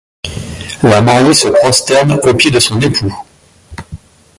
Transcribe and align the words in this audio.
La 0.81 0.99
mariée 0.99 1.35
se 1.35 1.47
prosterne 1.49 2.13
aux 2.13 2.33
pieds 2.33 2.49
de 2.49 2.59
son 2.59 2.81
époux. 2.81 3.13